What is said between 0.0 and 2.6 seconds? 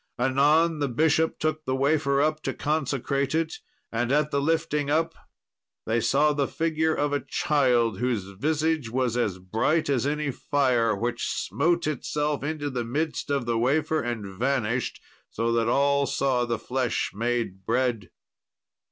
Anon the bishop took the wafer up to